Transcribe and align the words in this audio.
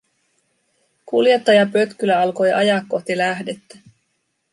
Kuljettajapötkylä 1.05 2.19
alkoi 2.21 2.51
ajaa 2.51 2.81
kohti 2.89 3.17
lähdettä. 3.17 3.77